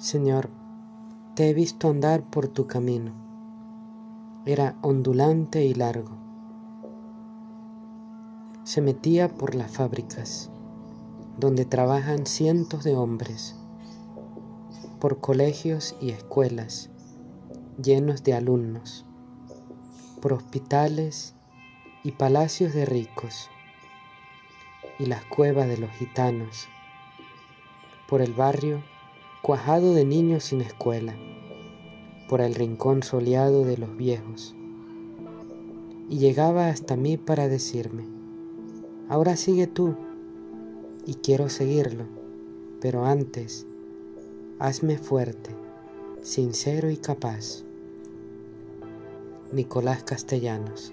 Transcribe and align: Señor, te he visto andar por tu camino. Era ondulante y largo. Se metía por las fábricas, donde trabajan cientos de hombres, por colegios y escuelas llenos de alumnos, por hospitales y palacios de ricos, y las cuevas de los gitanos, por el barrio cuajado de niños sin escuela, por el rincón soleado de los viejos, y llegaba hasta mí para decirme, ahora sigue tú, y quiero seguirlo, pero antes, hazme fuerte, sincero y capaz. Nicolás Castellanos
Señor, 0.00 0.48
te 1.34 1.50
he 1.50 1.52
visto 1.52 1.90
andar 1.90 2.22
por 2.22 2.48
tu 2.48 2.66
camino. 2.66 3.12
Era 4.46 4.78
ondulante 4.80 5.66
y 5.66 5.74
largo. 5.74 6.16
Se 8.64 8.80
metía 8.80 9.28
por 9.28 9.54
las 9.54 9.72
fábricas, 9.72 10.50
donde 11.36 11.66
trabajan 11.66 12.24
cientos 12.24 12.82
de 12.82 12.96
hombres, 12.96 13.56
por 15.00 15.20
colegios 15.20 15.94
y 16.00 16.12
escuelas 16.12 16.88
llenos 17.76 18.24
de 18.24 18.32
alumnos, 18.32 19.04
por 20.22 20.32
hospitales 20.32 21.34
y 22.04 22.12
palacios 22.12 22.72
de 22.72 22.86
ricos, 22.86 23.50
y 24.98 25.04
las 25.04 25.26
cuevas 25.26 25.68
de 25.68 25.76
los 25.76 25.90
gitanos, 25.90 26.70
por 28.08 28.22
el 28.22 28.32
barrio 28.32 28.82
cuajado 29.42 29.94
de 29.94 30.04
niños 30.04 30.44
sin 30.44 30.60
escuela, 30.60 31.14
por 32.28 32.42
el 32.42 32.54
rincón 32.54 33.02
soleado 33.02 33.64
de 33.64 33.78
los 33.78 33.96
viejos, 33.96 34.54
y 36.10 36.18
llegaba 36.18 36.68
hasta 36.68 36.96
mí 36.96 37.16
para 37.16 37.48
decirme, 37.48 38.04
ahora 39.08 39.36
sigue 39.36 39.66
tú, 39.66 39.94
y 41.06 41.14
quiero 41.14 41.48
seguirlo, 41.48 42.04
pero 42.80 43.06
antes, 43.06 43.66
hazme 44.58 44.98
fuerte, 44.98 45.50
sincero 46.20 46.90
y 46.90 46.98
capaz. 46.98 47.64
Nicolás 49.52 50.02
Castellanos 50.02 50.92